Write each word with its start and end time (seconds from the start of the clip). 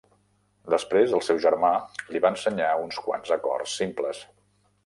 Després 0.73 1.13
el 1.17 1.21
seu 1.27 1.41
germà 1.43 1.71
li 2.15 2.21
va 2.25 2.31
ensenyar 2.37 2.73
uns 2.87 3.01
quants 3.09 3.37
acords 3.39 3.77
simples. 3.83 4.27